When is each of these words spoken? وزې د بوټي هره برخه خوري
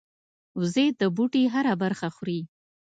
وزې 0.59 0.85
د 0.99 1.01
بوټي 1.15 1.43
هره 1.53 1.73
برخه 1.83 2.07
خوري 2.15 2.41